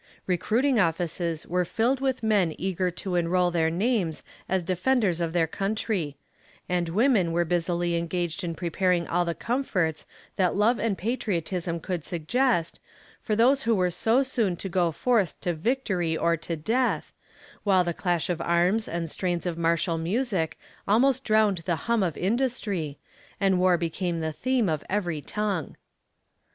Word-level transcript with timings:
Recruiting 0.25 0.79
offices 0.79 1.45
were 1.45 1.63
filled 1.63 2.01
with 2.01 2.23
men 2.23 2.55
eager 2.57 2.89
to 2.89 3.13
enroll 3.13 3.51
their 3.51 3.69
names 3.69 4.23
as 4.49 4.63
defenders 4.63 5.21
of 5.21 5.31
their 5.31 5.45
country 5.45 6.17
and 6.67 6.89
women 6.89 7.31
were 7.31 7.45
busily 7.45 7.95
engaged 7.95 8.43
in 8.43 8.55
preparing 8.55 9.05
all 9.07 9.25
the 9.25 9.35
comforts 9.35 10.07
that 10.37 10.55
love 10.55 10.79
and 10.79 10.97
patriotism 10.97 11.79
could 11.79 12.03
suggest, 12.03 12.79
for 13.21 13.35
those 13.35 13.61
who 13.61 13.75
were 13.75 13.91
so 13.91 14.23
soon 14.23 14.55
to 14.55 14.67
go 14.67 14.91
forth 14.91 15.39
to 15.39 15.53
victory 15.53 16.17
or 16.17 16.35
to 16.35 16.55
death, 16.55 17.13
while 17.61 17.83
the 17.83 17.93
clash 17.93 18.27
of 18.27 18.41
arms 18.41 18.87
and 18.87 19.07
strains 19.07 19.45
of 19.45 19.55
martial 19.55 19.99
music 19.99 20.57
almost 20.87 21.23
drowned 21.23 21.59
the 21.59 21.75
hum 21.85 22.01
of 22.01 22.17
industry, 22.17 22.97
and 23.39 23.59
war 23.59 23.77
became 23.77 24.19
the 24.19 24.33
theme 24.33 24.67
of 24.67 24.83
every 24.89 25.21
tongue. 25.21 25.75